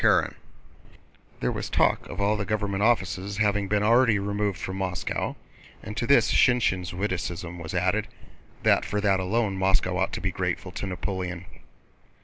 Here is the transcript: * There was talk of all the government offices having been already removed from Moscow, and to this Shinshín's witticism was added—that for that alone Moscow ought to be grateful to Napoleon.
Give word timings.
* 0.01 1.41
There 1.41 1.51
was 1.51 1.69
talk 1.69 2.09
of 2.09 2.19
all 2.19 2.35
the 2.35 2.43
government 2.43 2.81
offices 2.81 3.37
having 3.37 3.67
been 3.67 3.83
already 3.83 4.17
removed 4.17 4.57
from 4.57 4.77
Moscow, 4.77 5.35
and 5.83 5.95
to 5.95 6.07
this 6.07 6.31
Shinshín's 6.31 6.91
witticism 6.91 7.59
was 7.61 7.75
added—that 7.75 8.83
for 8.83 8.99
that 8.99 9.19
alone 9.19 9.57
Moscow 9.57 9.97
ought 9.99 10.11
to 10.13 10.19
be 10.19 10.31
grateful 10.31 10.71
to 10.71 10.87
Napoleon. 10.87 11.45